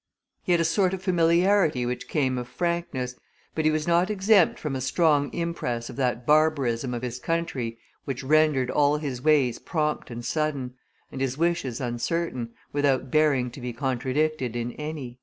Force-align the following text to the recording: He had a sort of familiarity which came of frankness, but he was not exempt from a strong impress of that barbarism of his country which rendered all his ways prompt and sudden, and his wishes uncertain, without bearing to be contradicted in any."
He 0.41 0.51
had 0.51 0.59
a 0.59 0.63
sort 0.65 0.95
of 0.95 1.03
familiarity 1.03 1.85
which 1.85 2.07
came 2.07 2.39
of 2.39 2.47
frankness, 2.47 3.13
but 3.53 3.65
he 3.65 3.69
was 3.71 3.87
not 3.87 4.09
exempt 4.09 4.57
from 4.57 4.75
a 4.75 4.81
strong 4.81 5.31
impress 5.31 5.91
of 5.91 5.95
that 5.97 6.25
barbarism 6.25 6.95
of 6.95 7.03
his 7.03 7.19
country 7.19 7.77
which 8.05 8.23
rendered 8.23 8.71
all 8.71 8.97
his 8.97 9.21
ways 9.21 9.59
prompt 9.59 10.09
and 10.09 10.25
sudden, 10.25 10.73
and 11.11 11.21
his 11.21 11.37
wishes 11.37 11.79
uncertain, 11.79 12.49
without 12.73 13.11
bearing 13.11 13.51
to 13.51 13.61
be 13.61 13.73
contradicted 13.73 14.55
in 14.55 14.71
any." 14.71 15.19